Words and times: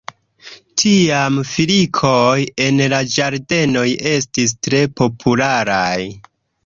Tiam 0.83 1.35
filikoj 1.49 2.39
en 2.67 2.81
la 2.95 3.03
ĝardenoj 3.17 3.87
estis 4.15 4.57
tre 4.69 4.81
popularaj. 5.03 5.97